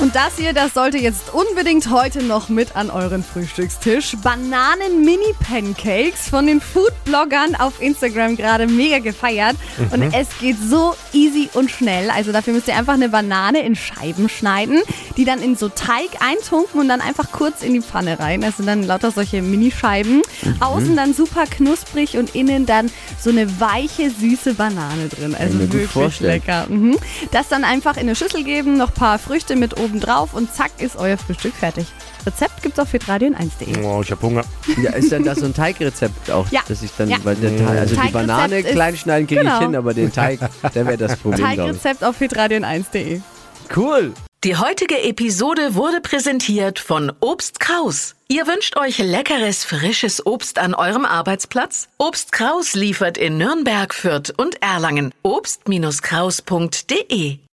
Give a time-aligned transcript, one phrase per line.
[0.00, 4.16] Und das hier, das sollte jetzt unbedingt heute noch mit an euren Frühstückstisch.
[4.22, 9.56] Bananen-Mini-Pancakes von den Food-Bloggern auf Instagram gerade mega gefeiert.
[9.90, 12.08] Und es geht so easy und schnell.
[12.08, 14.80] Also dafür müsst ihr einfach eine Banane in Scheiben schneiden,
[15.18, 18.40] die dann in so Teig eintunken und dann einfach kurz in die Pfanne rein.
[18.40, 20.22] Das sind dann lauter solche Minischeiben.
[20.60, 22.90] Außen dann super knusprig und innen dann
[23.22, 25.36] so eine weiche, süße Banane drin.
[25.38, 26.68] Also wirklich lecker.
[26.70, 26.96] Mhm.
[27.32, 30.54] Das dann einfach in eine Schüssel geben, noch ein paar Früchte mit oben drauf und
[30.54, 31.86] zack ist euer Frühstück fertig.
[32.24, 33.82] Rezept gibt's auf hitradion1.de.
[33.82, 34.42] Oh, ich hab Hunger.
[34.80, 36.46] Ja, ist dann das so ein Teigrezept auch?
[36.52, 36.60] Ja.
[36.68, 37.16] Dass ich dann, Ja.
[37.24, 39.54] weil der Teig, also die Banane ist- klein schneiden kriege genau.
[39.56, 40.38] ich hin, aber den Teig,
[40.74, 43.16] der wäre das Problem, Teigrezept auf hitradion1.de.
[43.16, 43.22] ich.
[43.76, 44.12] Cool.
[44.42, 48.14] Die heutige Episode wurde präsentiert von Obst Kraus.
[48.28, 51.88] Ihr wünscht euch leckeres, frisches Obst an eurem Arbeitsplatz?
[51.98, 55.12] Obst Kraus liefert in Nürnberg, Fürth und Erlangen.
[55.22, 57.40] Obst-Kraus.de